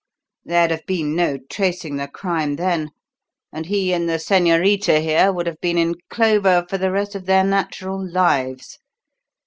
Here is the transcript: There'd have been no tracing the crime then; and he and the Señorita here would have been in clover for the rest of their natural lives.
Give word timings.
There'd 0.43 0.71
have 0.71 0.87
been 0.87 1.15
no 1.15 1.37
tracing 1.47 1.97
the 1.97 2.07
crime 2.07 2.55
then; 2.55 2.89
and 3.53 3.67
he 3.67 3.93
and 3.93 4.09
the 4.09 4.13
Señorita 4.17 4.99
here 4.99 5.31
would 5.31 5.45
have 5.45 5.61
been 5.61 5.77
in 5.77 5.93
clover 6.09 6.65
for 6.67 6.79
the 6.79 6.89
rest 6.89 7.13
of 7.13 7.27
their 7.27 7.43
natural 7.43 8.03
lives. 8.11 8.79